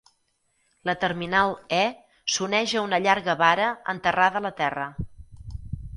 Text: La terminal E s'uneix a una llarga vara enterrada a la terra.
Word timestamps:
La 0.89 0.95
terminal 1.03 1.53
E 1.81 1.83
s'uneix 2.37 2.75
a 2.81 2.85
una 2.87 3.01
llarga 3.07 3.39
vara 3.45 3.71
enterrada 3.95 4.41
a 4.43 4.45
la 4.51 4.57
terra. 4.63 4.93